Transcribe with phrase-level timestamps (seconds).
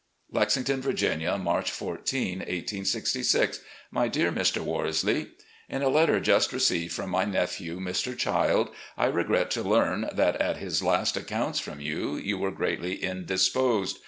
[0.31, 3.59] "Lexington, Virginia, March 14, 1866.
[3.91, 4.57] "My Dear Mr.
[4.63, 5.27] Worsley:
[5.69, 8.17] In a letter just received from my nephew, Mr.
[8.17, 12.95] Childe, I regret to learn that, at his last accounts from you, you were greatly
[12.95, 13.99] indisposed.